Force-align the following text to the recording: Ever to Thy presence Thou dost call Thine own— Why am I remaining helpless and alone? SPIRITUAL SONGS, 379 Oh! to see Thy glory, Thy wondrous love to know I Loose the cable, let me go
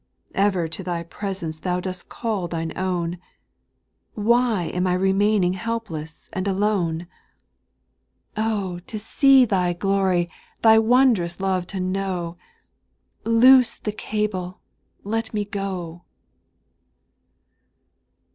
Ever 0.33 0.67
to 0.67 0.83
Thy 0.83 1.03
presence 1.03 1.59
Thou 1.59 1.79
dost 1.79 2.09
call 2.09 2.47
Thine 2.47 2.75
own— 2.75 3.19
Why 4.15 4.63
am 4.73 4.87
I 4.87 4.95
remaining 4.95 5.53
helpless 5.53 6.27
and 6.33 6.47
alone? 6.47 7.05
SPIRITUAL 8.33 8.33
SONGS, 8.35 8.81
379 8.81 8.81
Oh! 8.81 8.81
to 8.87 8.99
see 8.99 9.45
Thy 9.45 9.73
glory, 9.73 10.29
Thy 10.63 10.79
wondrous 10.79 11.39
love 11.39 11.67
to 11.67 11.79
know 11.79 12.35
I 12.43 13.29
Loose 13.29 13.77
the 13.77 13.91
cable, 13.91 14.59
let 15.03 15.35
me 15.35 15.45
go 15.45 16.01